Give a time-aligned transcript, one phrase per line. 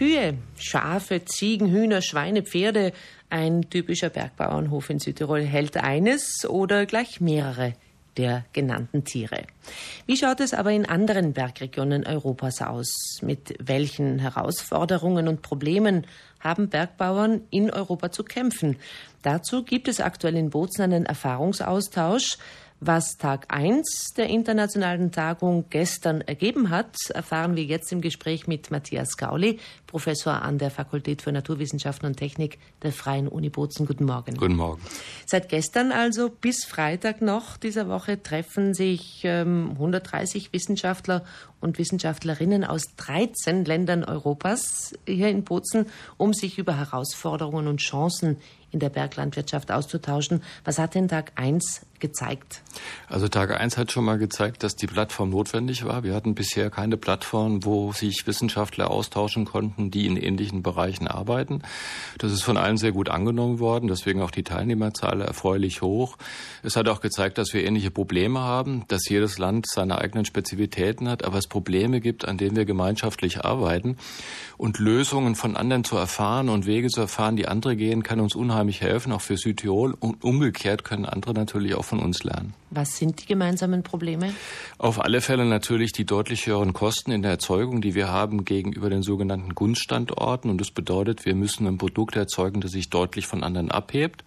[0.00, 2.94] Kühe, Schafe, Ziegen, Hühner, Schweine, Pferde.
[3.28, 7.74] Ein typischer Bergbauernhof in Südtirol hält eines oder gleich mehrere
[8.16, 9.42] der genannten Tiere.
[10.06, 13.18] Wie schaut es aber in anderen Bergregionen Europas aus?
[13.20, 16.06] Mit welchen Herausforderungen und Problemen
[16.38, 18.78] haben Bergbauern in Europa zu kämpfen?
[19.20, 22.38] Dazu gibt es aktuell in Bozen einen Erfahrungsaustausch.
[22.82, 28.70] Was Tag 1 der internationalen Tagung gestern ergeben hat, erfahren wir jetzt im Gespräch mit
[28.70, 33.84] Matthias Gauli, Professor an der Fakultät für Naturwissenschaften und Technik der Freien Uni Bozen.
[33.84, 34.34] Guten Morgen.
[34.34, 34.80] Guten Morgen.
[35.26, 41.22] Seit gestern also bis Freitag noch dieser Woche treffen sich ähm, 130 Wissenschaftler
[41.60, 45.86] und Wissenschaftlerinnen aus 13 Ländern Europas hier in Bozen,
[46.16, 48.36] um sich über Herausforderungen und Chancen
[48.70, 50.42] in der Berglandwirtschaft auszutauschen.
[50.64, 52.62] Was hat denn Tag 1 gezeigt?
[53.08, 56.02] Also Tag 1 hat schon mal gezeigt, dass die Plattform notwendig war.
[56.02, 61.62] Wir hatten bisher keine Plattform, wo sich Wissenschaftler austauschen konnten, die in ähnlichen Bereichen arbeiten.
[62.18, 66.16] Das ist von allen sehr gut angenommen worden, deswegen auch die Teilnehmerzahl erfreulich hoch.
[66.62, 71.08] Es hat auch gezeigt, dass wir ähnliche Probleme haben, dass jedes Land seine eigenen Spezifitäten
[71.08, 73.98] hat, aber es Probleme gibt, an denen wir gemeinschaftlich arbeiten.
[74.56, 78.34] Und Lösungen von anderen zu erfahren und Wege zu erfahren, die andere gehen, kann uns
[78.34, 79.94] unheimlich helfen, auch für Südtirol.
[80.00, 82.54] Und umgekehrt können andere natürlich auch von uns lernen.
[82.70, 84.32] Was sind die gemeinsamen Probleme?
[84.78, 88.88] Auf alle Fälle natürlich die deutlich höheren Kosten in der Erzeugung, die wir haben gegenüber
[88.88, 90.50] den sogenannten Gunststandorten.
[90.50, 94.24] Und das bedeutet, wir müssen ein Produkt erzeugen, das sich deutlich von anderen abhebt.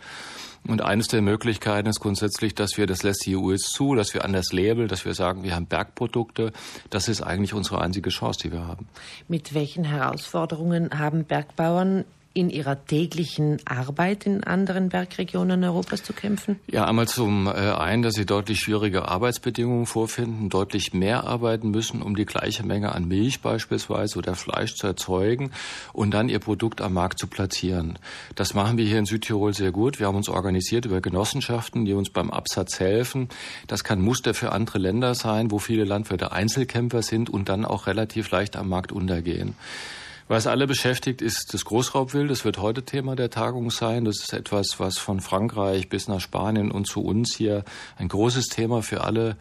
[0.67, 4.13] Und eines der Möglichkeiten ist grundsätzlich, dass wir, das lässt die EU jetzt zu, dass
[4.13, 6.53] wir anders labeln, dass wir sagen, wir haben Bergprodukte.
[6.89, 8.87] Das ist eigentlich unsere einzige Chance, die wir haben.
[9.27, 16.59] Mit welchen Herausforderungen haben Bergbauern in ihrer täglichen Arbeit in anderen Bergregionen Europas zu kämpfen?
[16.67, 22.01] Ja, einmal zum äh, einen, dass sie deutlich schwierige Arbeitsbedingungen vorfinden, deutlich mehr arbeiten müssen,
[22.01, 25.51] um die gleiche Menge an Milch beispielsweise oder Fleisch zu erzeugen
[25.93, 27.99] und dann ihr Produkt am Markt zu platzieren.
[28.35, 29.99] Das machen wir hier in Südtirol sehr gut.
[29.99, 33.29] Wir haben uns organisiert über Genossenschaften, die uns beim Absatz helfen.
[33.67, 37.85] Das kann Muster für andere Länder sein, wo viele Landwirte Einzelkämpfer sind und dann auch
[37.85, 39.55] relativ leicht am Markt untergehen.
[40.29, 42.31] Was alle beschäftigt, ist das Großraubwild.
[42.31, 44.05] Das wird heute Thema der Tagung sein.
[44.05, 47.65] Das ist etwas, was von Frankreich bis nach Spanien und zu uns hier
[47.97, 49.35] ein großes Thema für alle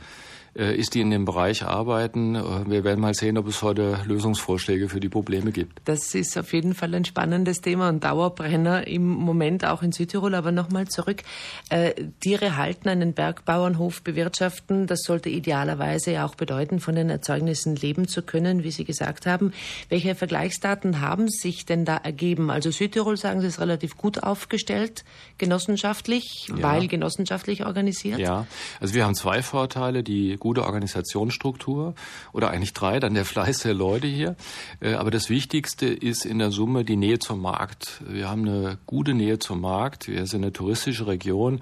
[0.54, 2.34] ist, die in dem Bereich arbeiten.
[2.34, 5.80] Äh, wir werden mal sehen, ob es heute Lösungsvorschläge für die Probleme gibt.
[5.86, 10.34] Das ist auf jeden Fall ein spannendes Thema und Dauerbrenner im Moment auch in Südtirol.
[10.34, 11.22] Aber nochmal zurück.
[11.70, 17.76] Äh, Tiere halten, einen Bergbauernhof bewirtschaften, das sollte idealerweise ja auch bedeuten, von den Erzeugnissen
[17.76, 19.52] leben zu können, wie Sie gesagt haben.
[19.88, 22.50] Welche Vergleichsdaten haben sich denn da ergeben?
[22.50, 25.04] Also Südtirol, sagen Sie, ist relativ gut aufgestellt,
[25.38, 26.62] genossenschaftlich, ja.
[26.62, 28.18] weil genossenschaftlich organisiert?
[28.18, 28.46] Ja,
[28.80, 30.02] also wir haben zwei Vorteile.
[30.02, 31.94] Die gute Organisationsstruktur
[32.32, 34.34] oder eigentlich drei, dann der Fleiß der Leute hier.
[34.80, 38.02] Äh, aber das Wichtigste ist in der Summe die Nähe zum Markt.
[38.08, 40.08] Wir haben eine gute Nähe zum Markt.
[40.08, 41.60] Wir sind eine touristische Region.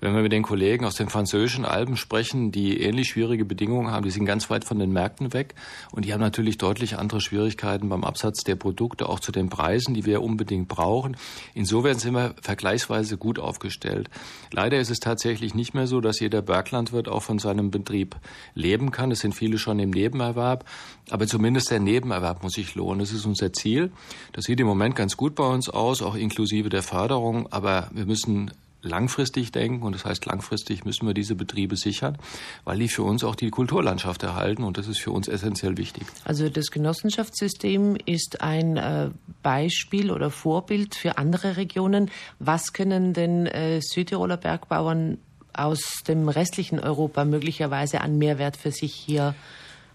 [0.00, 4.02] Wenn wir mit den Kollegen aus den französischen Alpen sprechen, die ähnlich schwierige Bedingungen haben,
[4.02, 5.54] die sind ganz weit von den Märkten weg
[5.92, 9.92] und die haben natürlich deutlich andere Schwierigkeiten beim Absatz der Produkte, auch zu den Preisen,
[9.92, 11.18] die wir unbedingt brauchen.
[11.52, 14.08] Insofern sind wir vergleichsweise gut aufgestellt.
[14.50, 18.16] Leider ist es tatsächlich nicht mehr so, dass jeder Berglandwirt auch von seinem Betrieb
[18.54, 19.10] leben kann.
[19.10, 20.64] Es sind viele schon im Nebenerwerb,
[21.10, 23.00] aber zumindest der Nebenerwerb muss sich lohnen.
[23.00, 23.92] Das ist unser Ziel.
[24.32, 28.06] Das sieht im Moment ganz gut bei uns aus, auch inklusive der Förderung, aber wir
[28.06, 28.50] müssen
[28.82, 32.18] langfristig denken und das heißt langfristig müssen wir diese Betriebe sichern,
[32.64, 36.04] weil die für uns auch die Kulturlandschaft erhalten und das ist für uns essentiell wichtig.
[36.24, 39.10] Also das Genossenschaftssystem ist ein äh,
[39.42, 42.10] Beispiel oder Vorbild für andere Regionen.
[42.38, 45.18] Was können denn äh, Südtiroler Bergbauern
[45.52, 49.34] aus dem restlichen Europa möglicherweise an Mehrwert für sich hier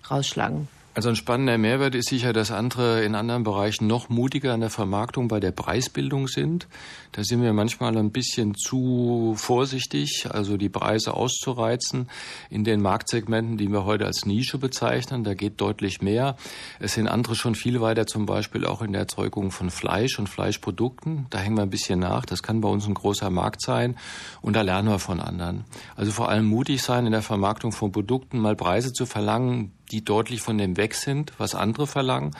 [0.09, 0.67] rausschlagen?
[0.97, 4.71] Also ein spannender Mehrwert ist sicher, dass andere in anderen Bereichen noch mutiger in der
[4.71, 6.67] Vermarktung bei der Preisbildung sind.
[7.11, 12.09] Da sind wir manchmal ein bisschen zu vorsichtig, also die Preise auszureizen
[12.49, 15.23] in den Marktsegmenten, die wir heute als Nische bezeichnen.
[15.23, 16.35] Da geht deutlich mehr.
[16.79, 20.29] Es sind andere schon viel weiter, zum Beispiel auch in der Erzeugung von Fleisch und
[20.29, 21.27] Fleischprodukten.
[21.29, 22.25] Da hängen wir ein bisschen nach.
[22.25, 23.97] Das kann bei uns ein großer Markt sein
[24.41, 25.65] und da lernen wir von anderen.
[25.95, 30.03] Also vor allem mutig sein in der Vermarktung von Produkten, mal Preise zu verlangen, die
[30.03, 32.31] deutlich von dem weg sind, was andere verlangen,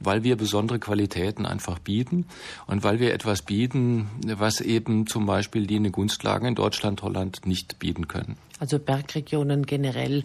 [0.00, 2.26] weil wir besondere Qualitäten einfach bieten
[2.66, 7.02] und weil wir etwas bieten, was eben zum Beispiel die in den Gunstlagen in Deutschland,
[7.02, 8.36] Holland nicht bieten können.
[8.58, 10.24] Also Bergregionen generell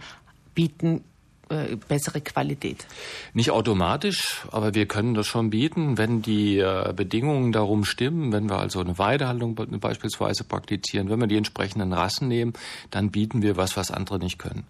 [0.55, 1.03] bieten
[1.51, 2.85] äh, bessere Qualität?
[3.33, 8.49] Nicht automatisch, aber wir können das schon bieten, wenn die äh, Bedingungen darum stimmen, wenn
[8.49, 12.53] wir also eine Weidehaltung beispielsweise praktizieren, wenn wir die entsprechenden Rassen nehmen,
[12.89, 14.65] dann bieten wir was, was andere nicht können.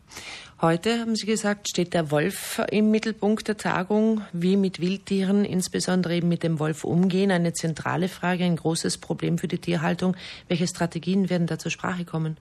[0.62, 4.22] Heute, haben Sie gesagt, steht der Wolf im Mittelpunkt der Tagung.
[4.32, 9.40] Wie mit Wildtieren, insbesondere eben mit dem Wolf umgehen, eine zentrale Frage, ein großes Problem
[9.40, 10.16] für die Tierhaltung.
[10.50, 12.38] Welche Strategien werden da zur Sprache kommen?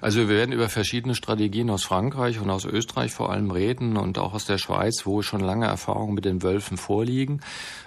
[0.00, 4.16] Also wir werden über verschiedene Strategien aus Frankreich und aus Österreich vor allem reden und
[4.16, 7.42] auch aus der Schweiz, wo schon lange Erfahrungen mit den Wölfen vorliegen.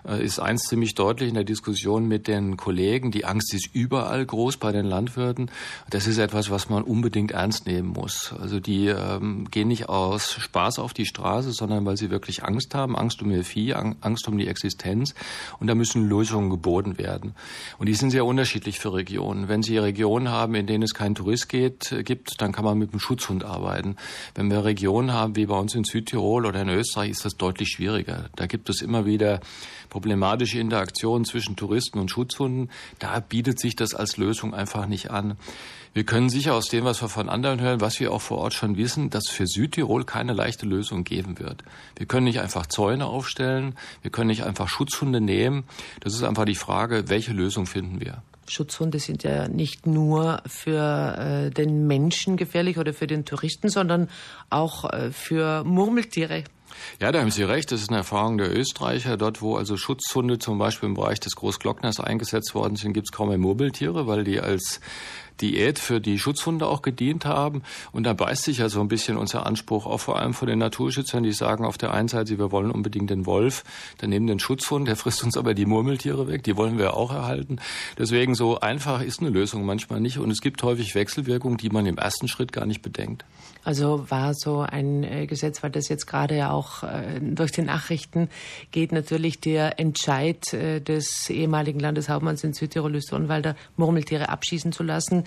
[0.08, 3.10] Äh, ist eins ziemlich deutlich in der Diskussion mit den Kollegen.
[3.10, 5.50] Die Angst ist überall groß bei den Landwirten.
[5.90, 8.36] Das ist etwas, was man unbedingt ernst nehmen muss.
[8.40, 12.76] Also die ähm, gehen nicht aus Spaß auf die Straße, sondern weil sie wirklich Angst
[12.76, 15.14] haben, Angst um ihr Vieh, Angst um die Existenz.
[15.60, 17.36] Und da müssen Lösungen geboten werden.
[17.78, 19.48] Und die sind sehr unterschiedlich für Regionen.
[19.48, 22.94] Wenn Sie Regionen haben, in denen es keinen Tourist geht, gibt, dann kann man mit
[22.94, 23.96] dem Schutzhund arbeiten.
[24.36, 27.70] Wenn wir Regionen haben, wie bei uns in Südtirol oder in Österreich, ist das deutlich
[27.70, 28.30] schwieriger.
[28.36, 29.40] Da gibt es immer wieder
[29.90, 32.70] problematische Interaktionen zwischen Touristen und Schutzhunden.
[33.00, 35.38] Da bietet sich das als Lösung einfach nicht an.
[35.96, 38.56] Wir können sicher aus dem, was wir von anderen hören, was wir auch vor Ort
[38.56, 41.64] schon wissen, dass für Südtirol keine leichte Lösung geben wird.
[41.98, 45.64] Wir können nicht einfach Zäune aufstellen, wir können nicht einfach Schutzhunde nehmen.
[46.00, 48.24] Das ist einfach die Frage, welche Lösung finden wir?
[48.50, 54.10] Schutzhunde sind ja nicht nur für äh, den Menschen gefährlich oder für den Touristen, sondern
[54.50, 56.44] auch äh, für Murmeltiere.
[57.00, 57.72] Ja, da haben Sie recht.
[57.72, 59.18] Das ist eine Erfahrung der Österreicher.
[59.18, 63.12] Dort, wo also Schutzhunde zum Beispiel im Bereich des Großglockners eingesetzt worden sind, gibt es
[63.12, 64.82] kaum mehr Murmeltiere, weil die als
[65.42, 67.64] Diät für die Schutzhunde auch gedient haben.
[67.92, 70.60] Und da beißt sich ja so ein bisschen unser Anspruch, auch vor allem von den
[70.60, 73.64] Naturschützern, die sagen auf der einen Seite, wir wollen unbedingt den Wolf,
[73.98, 77.12] dann nehmen den Schutzhund, der frisst uns aber die Murmeltiere weg, die wollen wir auch
[77.12, 77.58] erhalten.
[77.98, 80.18] Deswegen so einfach ist eine Lösung manchmal nicht.
[80.18, 83.26] Und es gibt häufig Wechselwirkungen, die man im ersten Schritt gar nicht bedenkt.
[83.64, 87.62] Also war so ein äh, Gesetz, weil das jetzt gerade ja auch äh, durch die
[87.62, 88.30] Nachrichten
[88.72, 95.23] geht, natürlich der Entscheid äh, des ehemaligen Landeshauptmanns in Südtirol, Lüsternwalder, Murmeltiere abschießen zu lassen.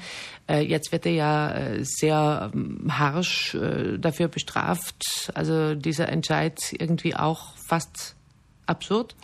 [0.49, 5.31] Äh, jetzt wird er ja äh, sehr ähm, harsch äh, dafür bestraft.
[5.35, 8.17] Also dieser Entscheid irgendwie auch fast
[8.67, 9.15] absurd?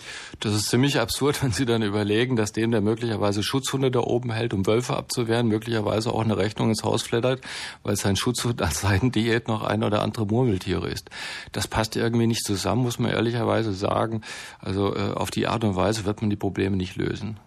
[0.40, 4.32] Das ist ziemlich absurd, wenn Sie dann überlegen, dass dem, der möglicherweise Schutzhunde da oben
[4.32, 7.40] hält, um Wölfe abzuwehren, möglicherweise auch eine Rechnung ins Haus flattert,
[7.82, 11.10] weil sein Schutzhund als Seidendiät noch ein oder andere Murmeltiere ist.
[11.52, 14.22] Das passt irgendwie nicht zusammen, muss man ehrlicherweise sagen.
[14.60, 17.38] Also auf die Art und Weise wird man die Probleme nicht lösen.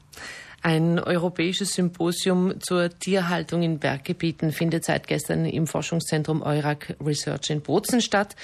[0.66, 7.62] Ein europäisches Symposium zur Tierhaltung in Berggebieten findet seit gestern im Forschungszentrum Eurac Research in
[7.62, 8.36] Bozen statt.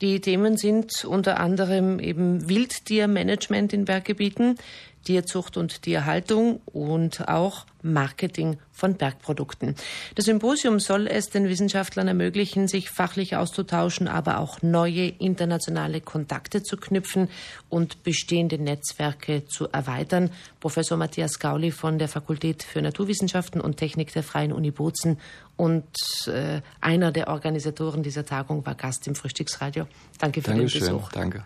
[0.00, 4.56] Die Themen sind unter anderem eben Wildtiermanagement in Berggebieten,
[5.04, 9.74] Tierzucht und Tierhaltung und auch Marketing von Bergprodukten.
[10.14, 16.62] Das Symposium soll es den Wissenschaftlern ermöglichen, sich fachlich auszutauschen, aber auch neue internationale Kontakte
[16.62, 17.28] zu knüpfen
[17.68, 20.30] und bestehende Netzwerke zu erweitern.
[20.60, 25.18] Professor Matthias Gauli von der Fakultät für Naturwissenschaften und Technik der Freien Uni Bozen
[25.56, 25.88] und
[26.28, 29.86] äh, einer der Organisatoren dieser Tagung war Gast im Frühstücksradio.
[30.18, 30.82] Danke für Dankeschön.
[30.82, 31.10] den Besuch.
[31.10, 31.44] Danke.